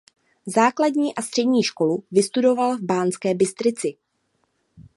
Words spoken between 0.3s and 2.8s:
Základní a střední školu studoval